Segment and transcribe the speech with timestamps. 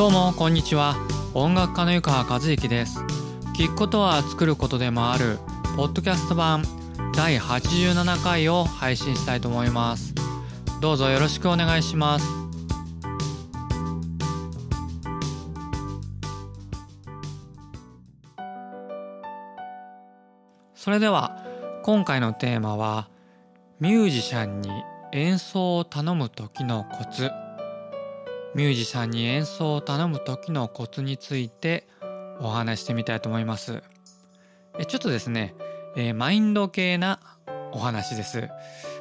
[0.00, 0.96] どうもこんにちは。
[1.34, 3.00] 音楽家の湯川和之です。
[3.54, 5.38] 聞くことは作ることでもある
[5.76, 6.64] ポッドキャスト版
[7.14, 10.14] 第87回を配信したいと思います。
[10.80, 12.26] どうぞよろしくお願いします。
[20.74, 21.44] それでは
[21.82, 23.10] 今回のテーマは
[23.80, 24.70] ミュージシャンに
[25.12, 27.30] 演奏を頼む時のコツ。
[28.54, 31.86] ミュージシャンに演奏を頼む時のコツについて
[32.40, 33.82] お話してみたいと思います。
[34.78, 35.54] えちょっとですね、
[35.96, 37.20] えー、マインド系な
[37.72, 38.48] お話です。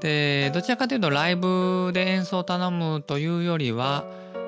[0.00, 4.04] でどちらかというとライブで演奏を頼むというよりは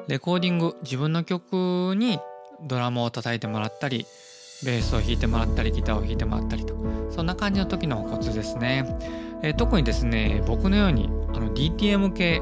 [0.09, 2.18] レコーディング自分の曲に
[2.62, 4.06] ドラムを叩いてもらったり
[4.65, 6.74] ベースを弾いてもらったりギターを弾いてもらったりと
[7.10, 8.87] そんな感じの時のコツですね、
[9.43, 12.40] えー、特にですね僕のようにあの DTM 系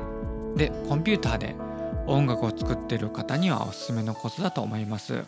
[0.57, 1.57] でコンピューターで
[2.11, 5.25] 音楽を作ってる方にはおすすめのコツだと思います。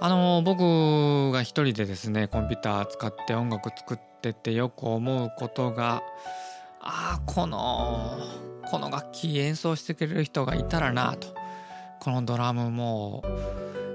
[0.00, 6.02] あの僕が一人でですねコンピューター使って音楽作っててよく思うことが
[6.80, 8.16] ああこの
[8.70, 11.36] この楽器演奏してくれる人がいたらなと。
[12.00, 13.24] このドラムも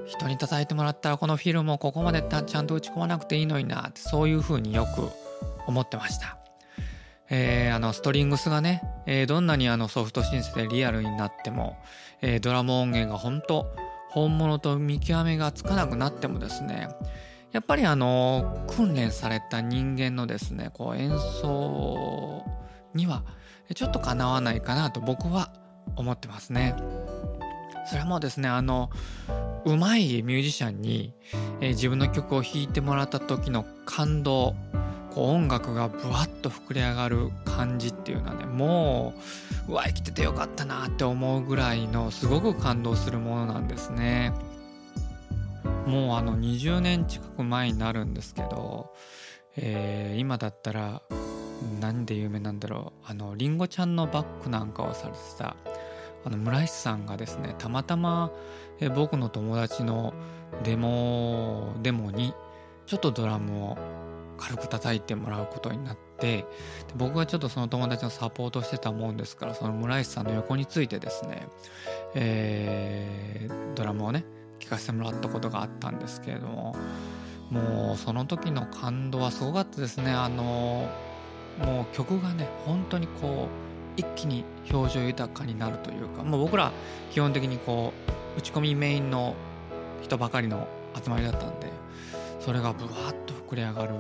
[0.05, 5.09] 人に叩いてもらったらこのフィルムをここまでちゃんと打ち込まなくていいのになってそういうふうによく
[5.65, 6.42] 思ってました。
[7.35, 11.77] えー、あのストリングスがね、えー、どんなにあのソフトシンセでリアルになっても、
[12.21, 13.65] えー、ドラム音源が本当
[14.11, 16.89] 本物と見極めがつかなくなってもですね
[17.51, 22.43] やっぱりあの訓練された人間のですねこう演奏
[22.93, 23.23] には
[23.73, 25.51] ちょっとかなわないかなと僕は
[25.95, 26.75] 思ってますね。
[27.87, 28.91] それはもうですねあの
[29.65, 31.13] うまいミュージシャンに、
[31.61, 34.55] えー、自分の曲を弾いてもらった時の感動
[35.13, 39.13] こう音楽がぶわっと膨れ上がる感じっていうのはねも
[39.67, 44.33] ううわ生きててよかったなって思うぐらいのすごく感動するものなんですね。
[45.85, 48.93] もうあの20年近く前になるんですけど、
[49.57, 51.01] えー、今だったら
[51.79, 55.55] 何で有名なんだろうあのりんごちゃんのバッグなんかをされてた
[56.25, 58.31] あの村石さんがですねたまたま、
[58.79, 60.13] え僕の友達の
[60.63, 62.33] デモデモに
[62.85, 63.77] ちょっとドラムを
[64.37, 66.45] 軽く叩いてもらうことになって
[66.95, 71.47] 僕がちょっとその友達のサポートしてたもんですからその村石さんの横についてですね、
[72.15, 74.25] えー、ドラムをね
[74.59, 76.75] 聴かせてもらったことがあったんですけれども
[77.51, 80.11] もうその時の感動はすごかったですね。
[80.11, 80.89] あの
[81.59, 83.47] もう曲がね本当にこ
[83.97, 86.71] う一気に表情豊かになるというかもう僕ら
[87.11, 87.93] 基本的にこ
[88.35, 89.35] う打ち込みメインの
[90.01, 90.67] 人ばかりの
[91.01, 91.67] 集まりだったんで
[92.39, 93.93] それがブワッと膨れ上がる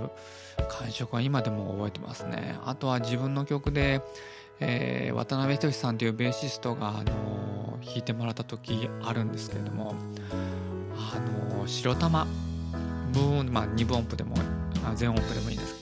[0.67, 2.57] 感触は今でも覚えてますね。
[2.65, 4.01] あとは自分の曲で、
[4.59, 9.95] えー、渡辺仁さんというベーシストが、あのー、弾いてもらった時あるんですけれども
[10.95, 12.27] あのー、白玉。
[13.13, 14.35] ブーンまあ2分音符でも
[14.95, 15.75] 全音符でもいいんです。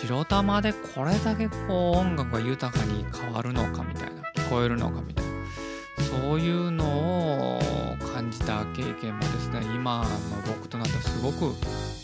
[0.00, 5.32] けど白玉でこれだけこう音楽が豊かに変わるのかみたいな聞こえるのかみたいな
[6.04, 7.03] そういうのを
[8.54, 10.04] た経験もですね今の
[10.46, 11.54] 僕となってはすごく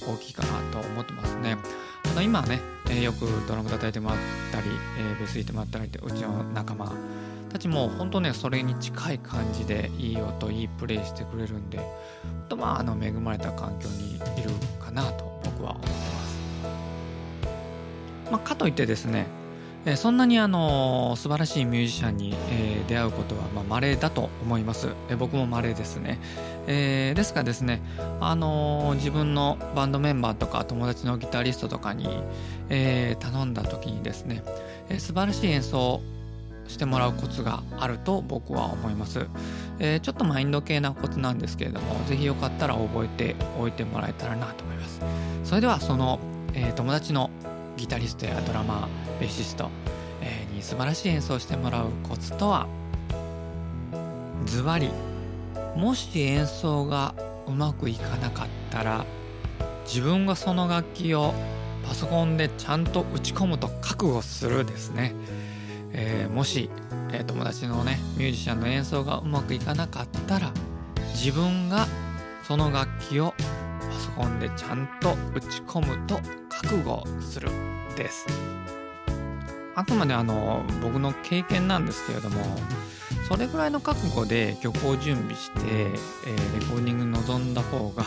[0.06, 1.56] 大きいかなと思ってますね。
[2.10, 4.18] あの今ね、えー、よくドラム叩いてもらっ
[4.50, 4.66] たり、
[4.98, 6.92] えー、ベース弾いてもらったりってうちの仲間
[7.50, 11.86] たちも本当ねそれに近い感じでいい音いいプレイしてくれるんで本
[12.48, 14.50] 当まああの恵まれた環境にいる
[14.82, 16.40] かなと僕は思ってます。
[18.30, 19.26] まあ、かといってですね
[19.86, 26.18] えそんなにあの素晴らしいミュージシャンに、え、出会うことはまあ稀だと思います、え僕も稀ですね、
[26.66, 27.80] えー、ですがですね、
[28.20, 32.22] あの自分のバンドメンバーとか友達のギタリストとかに、
[32.68, 34.42] え、頼んだ時にですね、
[34.90, 36.02] え素晴らしい演奏
[36.68, 39.28] してもらうコツがあると僕は思います、
[39.78, 45.00] えちょっとマインド系なコツなんですけれども是非よかったら覚えておいてもらえたらなと思います。
[45.44, 46.20] それではその、
[46.52, 47.30] え友達の
[47.80, 49.70] ギタリストやドラマーベーシスト、
[50.20, 52.68] え、に素晴らしい演奏してもらうコツとは？
[54.44, 54.90] ズバリ
[55.74, 57.14] もし演奏が
[57.46, 59.06] うまくいかなかったら
[59.86, 61.32] 自分がその楽器を
[61.86, 65.14] パソコンでちゃんと打ち込むと覚悟するですね、
[65.92, 66.68] えー、もし、
[67.12, 70.52] えー、友達のねミュージシャンの演奏がうまくいかなかったら
[71.14, 71.86] 自分が
[72.46, 76.20] その楽器をパソコンでちゃんと打ち込むと
[76.62, 77.48] 覚悟する
[77.96, 78.26] です。
[79.74, 82.44] あくまであの僕の経験なんですけれども
[83.26, 88.04] それぐらいの覚悟で曲を準備して、え、レコーディングに臨んだ方が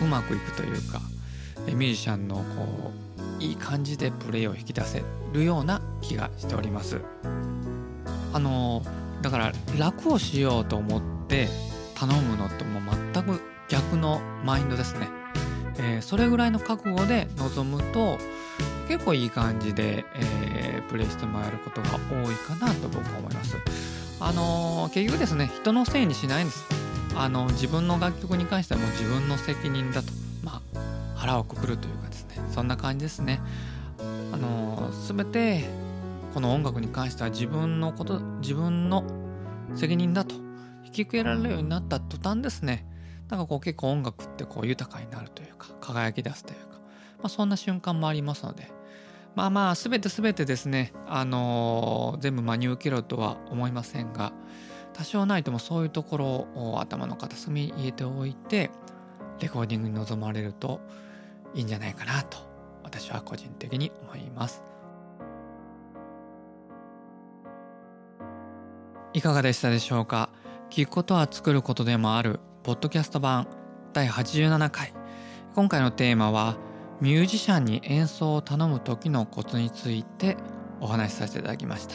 [0.00, 1.00] うまくいくというか
[1.66, 2.92] ミュージシャンのこ
[3.40, 7.00] ういい感じでプレイを引き出せるような気がしております。
[8.32, 8.82] あの
[9.20, 11.48] だから楽をしようと思って
[11.96, 12.80] 頼むのとも
[13.12, 15.08] 全く逆のマインドですね、
[15.78, 18.18] えー、それぐらいの覚悟で臨むと
[18.88, 23.56] 結構いい感じで、えー、プレイしてもらえることが多いかなと僕は思います。
[24.20, 26.64] あのー、結局ですね人のせいにしないんです。
[27.16, 30.12] あの自分の楽曲に関してはもう自分の責任だと
[30.42, 30.80] まあ
[31.14, 32.36] 腹をくくるというかですね。
[32.52, 33.40] そんな感じですね。
[34.32, 35.64] あのー、全て
[36.34, 39.04] この音楽に関しては自分のこと自分の
[39.74, 40.34] 責任だと
[40.84, 42.86] 引き受けられるようになった途端ですね。
[43.28, 46.78] なんかこう結構音楽ってこう豊かになるというか輝き出すというか、
[47.18, 48.70] まあ、そんな瞬間もありますので
[49.34, 54.32] まあまあ全て全てですねあのー、全部真に受けろとは思いませんが
[54.92, 58.70] 多少ないともそういうところを頭の片隅に入れておいて
[59.40, 60.80] レコーディングに臨まれると
[61.54, 62.38] いいんじゃないかなと
[62.84, 64.62] 私は個人的に思います。
[69.12, 70.28] いかがでしたでしょうか？
[70.70, 72.40] 聞くことは作ることでもある。
[72.64, 73.46] ポッドキャスト版
[73.92, 74.94] 第87回。
[75.54, 76.56] 今回のテーマは
[76.98, 80.38] ミュージシャンに演奏を頼む時のコツについて
[80.80, 81.94] お話しさせていただきました、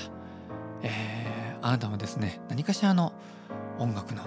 [0.84, 3.14] えー、あなたもですね何かしらの
[3.80, 4.22] 音楽の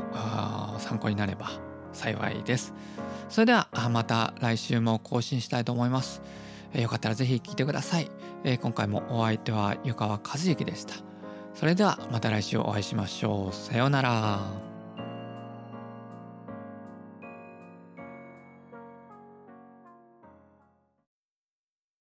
[0.80, 1.48] 参考になれば
[1.92, 2.74] 幸いです。
[3.28, 6.22] それではまた来週も更新したいと思います、
[6.72, 8.10] えー、よかったらぜひ聴いてください、
[8.42, 10.94] えー、今回もお相手は湯川和之でした。
[11.54, 13.54] それではまた来週お会いしましょう。
[13.54, 14.71] さようなら。